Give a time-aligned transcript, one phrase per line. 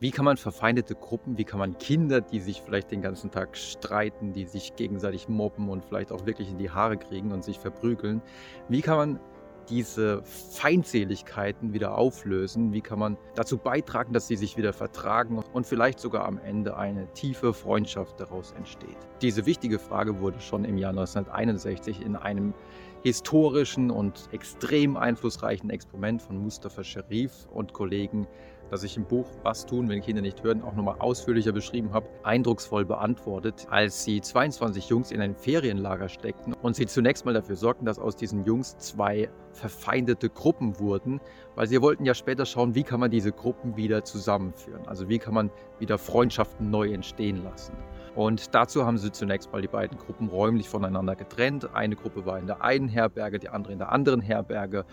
[0.00, 3.54] Wie kann man verfeindete Gruppen, wie kann man Kinder, die sich vielleicht den ganzen Tag
[3.54, 7.58] streiten, die sich gegenseitig mobben und vielleicht auch wirklich in die Haare kriegen und sich
[7.58, 8.22] verprügeln,
[8.70, 9.20] wie kann man
[9.68, 12.72] diese Feindseligkeiten wieder auflösen?
[12.72, 16.78] Wie kann man dazu beitragen, dass sie sich wieder vertragen und vielleicht sogar am Ende
[16.78, 18.96] eine tiefe Freundschaft daraus entsteht?
[19.20, 22.54] Diese wichtige Frage wurde schon im Jahr 1961 in einem
[23.02, 28.26] historischen und extrem einflussreichen Experiment von Mustafa Sharif und Kollegen
[28.70, 32.08] das ich im Buch Was tun, wenn Kinder nicht hören, auch nochmal ausführlicher beschrieben habe,
[32.22, 37.56] eindrucksvoll beantwortet, als sie 22 Jungs in ein Ferienlager steckten und sie zunächst mal dafür
[37.56, 41.20] sorgten, dass aus diesen Jungs zwei verfeindete Gruppen wurden,
[41.56, 45.18] weil sie wollten ja später schauen, wie kann man diese Gruppen wieder zusammenführen, also wie
[45.18, 47.74] kann man wieder Freundschaften neu entstehen lassen.
[48.14, 51.74] Und dazu haben sie zunächst mal die beiden Gruppen räumlich voneinander getrennt.
[51.74, 54.84] Eine Gruppe war in der einen Herberge, die andere in der anderen Herberge.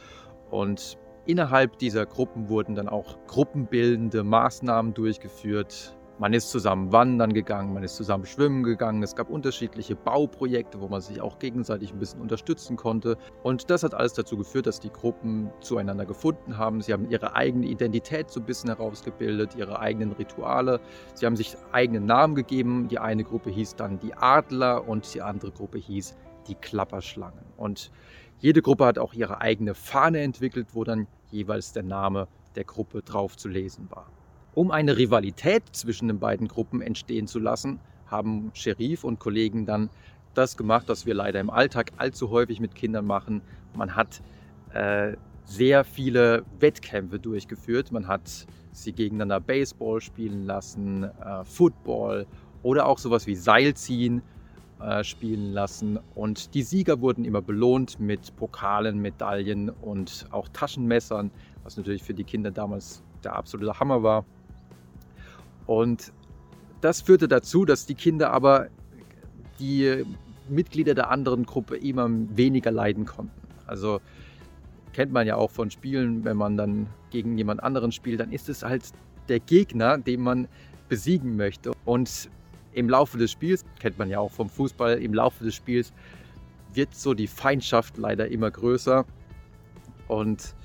[0.52, 5.93] Und Innerhalb dieser Gruppen wurden dann auch gruppenbildende Maßnahmen durchgeführt.
[6.20, 9.04] Man ist zusammen wandern gegangen, man ist zusammen schwimmen gegangen.
[9.04, 13.18] Es gab unterschiedliche Bauprojekte, wo man sich auch gegenseitig ein bisschen unterstützen konnte.
[13.43, 16.79] Und das hat alles dazu geführt, dass die Gruppen zueinander gefunden haben.
[16.79, 20.80] Sie haben ihre eigene Identität so ein bisschen herausgebildet, ihre eigenen Rituale.
[21.13, 22.87] Sie haben sich eigenen Namen gegeben.
[22.87, 26.15] Die eine Gruppe hieß dann die Adler und die andere Gruppe hieß
[26.48, 27.45] die Klapperschlangen.
[27.57, 27.91] Und
[28.40, 33.01] jede Gruppe hat auch ihre eigene Fahne entwickelt, wo dann jeweils der Name der Gruppe
[33.01, 34.12] drauf zu lesen war.
[34.53, 39.90] Um eine Rivalität zwischen den beiden Gruppen entstehen zu lassen, haben Sheriff und Kollegen dann
[40.34, 43.41] das gemacht, was wir leider im Alltag allzu häufig mit Kindern machen.
[43.75, 44.21] Man hat
[44.73, 45.13] äh,
[45.45, 47.91] sehr viele Wettkämpfe durchgeführt.
[47.91, 52.27] Man hat sie gegeneinander Baseball spielen lassen, äh, Football
[52.63, 54.21] oder auch sowas wie Seilziehen
[54.82, 56.00] äh, spielen lassen.
[56.16, 61.32] Und die Sieger wurden immer belohnt mit Pokalen, Medaillen und auch Taschenmessern,
[61.64, 64.25] was natürlich für die Kinder damals der absolute Hammer war.
[65.66, 66.14] Und
[66.81, 68.68] das führte dazu, dass die Kinder aber
[69.60, 70.06] die
[70.48, 73.32] Mitglieder der anderen Gruppe immer weniger leiden konnten.
[73.66, 74.00] Also
[74.94, 78.50] kennt man ja auch von Spielen, wenn man dann gegen jemand anderen spielt, dann ist
[78.50, 78.84] es halt
[79.28, 80.48] der Gegner, den man
[80.88, 81.72] besiegen möchte.
[81.86, 82.30] Und
[82.74, 85.94] im Laufe des Spiels, kennt man ja auch vom Fußball, im Laufe des Spiels
[86.74, 89.06] wird so die Feindschaft leider immer größer.
[90.08, 90.56] Und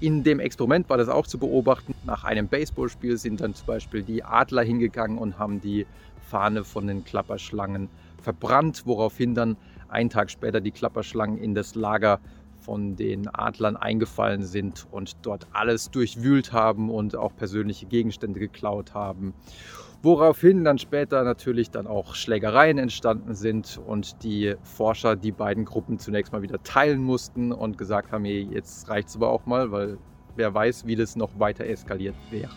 [0.00, 1.94] in dem Experiment war das auch zu beobachten.
[2.04, 5.86] Nach einem Baseballspiel sind dann zum Beispiel die Adler hingegangen und haben die
[6.28, 7.88] Fahne von den Klapperschlangen
[8.22, 9.56] verbrannt, woraufhin dann
[9.88, 12.20] einen Tag später die Klapperschlangen in das Lager
[12.60, 18.94] von den Adlern eingefallen sind und dort alles durchwühlt haben und auch persönliche Gegenstände geklaut
[18.94, 19.32] haben.
[20.00, 25.98] Woraufhin dann später natürlich dann auch Schlägereien entstanden sind und die Forscher die beiden Gruppen
[25.98, 29.98] zunächst mal wieder teilen mussten und gesagt haben, jetzt reicht es aber auch mal, weil
[30.36, 32.48] wer weiß, wie das noch weiter eskaliert wäre.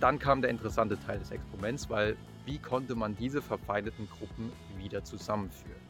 [0.00, 5.04] Dann kam der interessante Teil des Experiments, weil wie konnte man diese verfeindeten Gruppen wieder
[5.04, 5.89] zusammenführen?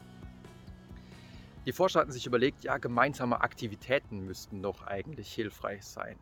[1.67, 6.17] Die Forscher hatten sich überlegt, ja, gemeinsame Aktivitäten müssten doch eigentlich hilfreich sein.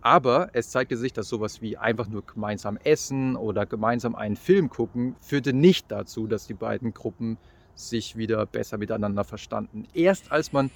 [0.00, 4.70] Aber es zeigte sich, dass sowas wie einfach nur gemeinsam essen oder gemeinsam einen Film
[4.70, 7.36] gucken, führte nicht dazu, dass die beiden Gruppen
[7.74, 9.86] sich wieder besser miteinander verstanden.
[9.92, 10.70] Erst als man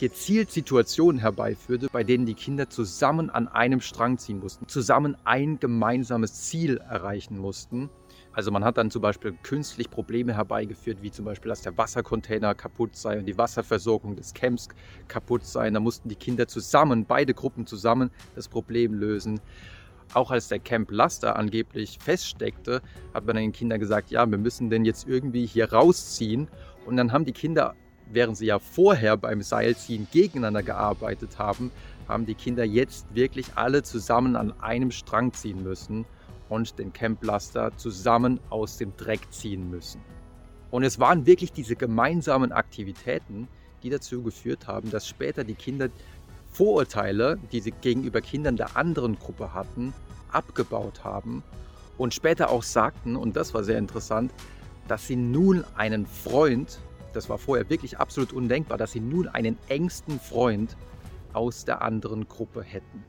[0.00, 5.60] gezielt Situationen herbeiführte, bei denen die Kinder zusammen an einem Strang ziehen mussten, zusammen ein
[5.60, 7.88] gemeinsames Ziel erreichen mussten,
[8.34, 12.54] also man hat dann zum Beispiel künstlich Probleme herbeigeführt, wie zum Beispiel, dass der Wassercontainer
[12.54, 14.68] kaputt sei und die Wasserversorgung des Camps
[15.06, 15.70] kaputt sei.
[15.70, 19.40] Da mussten die Kinder zusammen, beide Gruppen zusammen, das Problem lösen.
[20.14, 22.82] Auch als der Camp Laster angeblich feststeckte,
[23.14, 26.48] hat man den Kindern gesagt, ja, wir müssen denn jetzt irgendwie hier rausziehen.
[26.86, 27.74] Und dann haben die Kinder,
[28.10, 31.70] während sie ja vorher beim Seilziehen gegeneinander gearbeitet haben,
[32.08, 36.04] haben die Kinder jetzt wirklich alle zusammen an einem Strang ziehen müssen
[36.48, 40.00] und den Camp Laster zusammen aus dem Dreck ziehen müssen.
[40.70, 43.48] Und es waren wirklich diese gemeinsamen Aktivitäten,
[43.82, 45.88] die dazu geführt haben, dass später die Kinder
[46.50, 49.92] Vorurteile, die sie gegenüber Kindern der anderen Gruppe hatten,
[50.30, 51.42] abgebaut haben
[51.98, 54.32] und später auch sagten, und das war sehr interessant,
[54.88, 56.78] dass sie nun einen Freund,
[57.12, 60.76] das war vorher wirklich absolut undenkbar, dass sie nun einen engsten Freund
[61.32, 63.04] aus der anderen Gruppe hätten.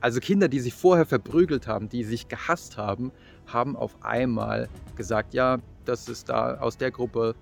[0.00, 3.10] Also Kinder, die sich vorher verprügelt haben, die sich gehasst haben,
[3.46, 7.34] haben auf einmal gesagt, ja, das ist da aus der Gruppe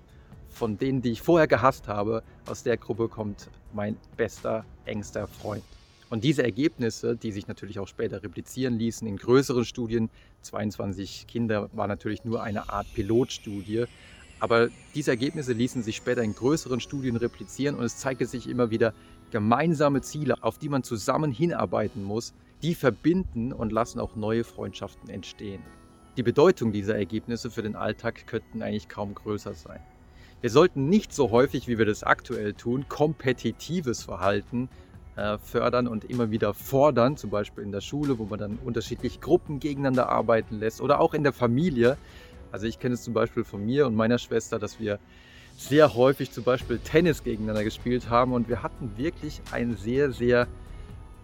[0.49, 5.63] von denen, die ich vorher gehasst habe, aus der Gruppe kommt mein bester, engster Freund.
[6.09, 10.09] Und diese Ergebnisse, die sich natürlich auch später replizieren ließen in größeren Studien,
[10.41, 13.85] 22 Kinder war natürlich nur eine Art Pilotstudie,
[14.39, 18.69] Aber diese Ergebnisse ließen sich später in größeren Studien replizieren und es zeigte sich immer
[18.69, 18.93] wieder
[19.31, 25.09] gemeinsame Ziele, auf die man zusammen hinarbeiten muss, die verbinden und lassen auch neue Freundschaften
[25.09, 25.61] entstehen.
[26.17, 29.79] Die Bedeutung dieser Ergebnisse für den Alltag könnten eigentlich kaum größer sein.
[30.41, 34.69] Wir sollten nicht so häufig, wie wir das aktuell tun, kompetitives Verhalten
[35.15, 39.19] äh, fördern und immer wieder fordern, zum Beispiel in der Schule, wo man dann unterschiedliche
[39.19, 41.97] Gruppen gegeneinander arbeiten lässt oder auch in der Familie.
[42.51, 44.99] Also ich kenne es zum Beispiel von mir und meiner Schwester, dass wir
[45.57, 50.47] sehr häufig zum Beispiel Tennis gegeneinander gespielt haben und wir hatten wirklich ein sehr, sehr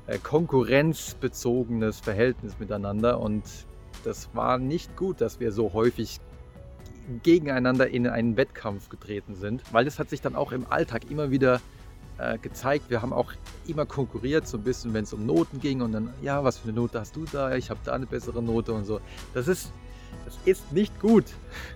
[0.08, 3.44] äh, konkurrenzbezogenes Verhältnis miteinander und
[4.04, 6.20] das war nicht gut, dass wir so häufig
[7.24, 11.32] gegeneinander in einen Wettkampf getreten sind, weil das hat sich dann auch im Alltag immer
[11.32, 11.62] wieder
[12.18, 12.90] äh, gezeigt.
[12.90, 13.34] Wir haben auch
[13.68, 16.70] immer konkurriert, so ein bisschen, wenn es um Noten ging und dann, ja, was für
[16.70, 17.56] eine Note hast du da?
[17.56, 19.00] Ich habe da eine bessere Note und so.
[19.34, 19.72] Das ist,
[20.26, 21.26] das ist nicht gut.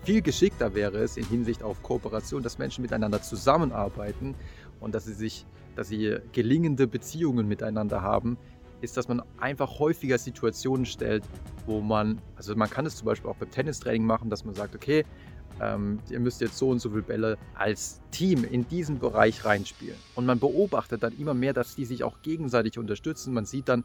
[0.04, 4.36] Viel geschickter wäre es in Hinsicht auf Kooperation, dass Menschen miteinander zusammenarbeiten
[4.80, 5.46] und dass sie sich,
[5.78, 8.38] dass sie gelingende Beziehungen miteinander haben,
[8.82, 11.24] ist, dass man einfach häufiger Situationen stellt,
[11.66, 14.76] wo man, also man kann es zum Beispiel auch beim Tennistraining machen, dass man sagt,
[14.76, 15.06] okay,
[15.60, 19.98] ähm, ihr müsst jetzt so und so viele Bälle als Team in diesen Bereich reinspielen.
[20.16, 23.34] Und man beobachtet dann immer mehr, dass die sich auch gegenseitig unterstützen.
[23.34, 23.84] Man sieht dann,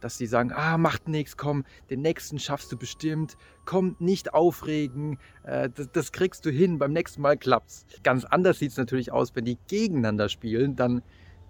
[0.00, 5.18] dass die sagen, ah, macht nichts, komm, den nächsten schaffst du bestimmt, komm, nicht aufregen,
[5.44, 7.86] äh, das, das, kriegst du hin, beim nächsten Mal klappt's.
[8.02, 11.02] Ganz anders sieht es natürlich aus, wenn die gegeneinander spielen, dann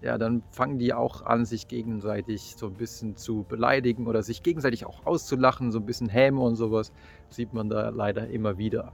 [0.05, 4.43] ja, dann fangen die auch an, sich gegenseitig so ein bisschen zu beleidigen oder sich
[4.43, 6.93] gegenseitig auch auszulachen, so ein bisschen Häme und sowas,
[7.29, 8.93] sieht man da leider immer wieder.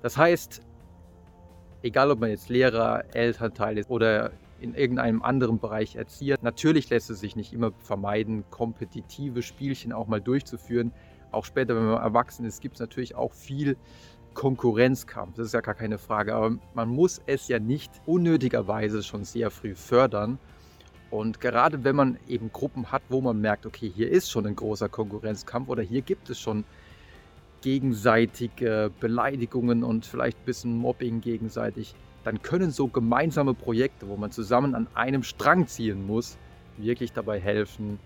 [0.00, 0.62] Das heißt,
[1.82, 7.10] egal ob man jetzt Lehrer, Elternteil ist oder in irgendeinem anderen Bereich Erzieher, natürlich lässt
[7.10, 10.92] es sich nicht immer vermeiden, kompetitive Spielchen auch mal durchzuführen.
[11.30, 13.76] Auch später, wenn man erwachsen ist, gibt es natürlich auch viel
[14.34, 15.36] Konkurrenzkampf.
[15.36, 16.34] Das ist ja gar keine Frage.
[16.34, 20.38] Aber man muss es ja nicht unnötigerweise schon sehr früh fördern.
[21.10, 24.56] Und gerade wenn man eben Gruppen hat, wo man merkt, okay, hier ist schon ein
[24.56, 26.64] großer Konkurrenzkampf oder hier gibt es schon
[27.60, 31.94] gegenseitige Beleidigungen und vielleicht ein bisschen Mobbing gegenseitig,
[32.24, 36.38] dann können so gemeinsame Projekte, wo man zusammen an einem Strang ziehen muss,
[36.76, 37.98] wirklich dabei helfen,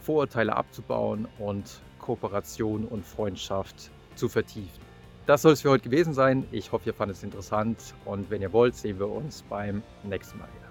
[0.00, 4.89] Vorurteile abzubauen und Kooperation und Freundschaft zu vertiefen.
[5.30, 6.44] Das soll es für heute gewesen sein.
[6.50, 10.36] Ich hoffe, ihr fandet es interessant und wenn ihr wollt, sehen wir uns beim nächsten
[10.38, 10.69] Mal wieder.